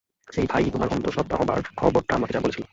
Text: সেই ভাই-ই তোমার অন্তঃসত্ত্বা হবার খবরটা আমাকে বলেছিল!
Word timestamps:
সেই 0.27 0.45
ভাই-ই 0.47 0.71
তোমার 0.71 0.89
অন্তঃসত্ত্বা 0.91 1.35
হবার 1.37 1.59
খবরটা 1.77 2.13
আমাকে 2.15 2.33
বলেছিল! 2.37 2.63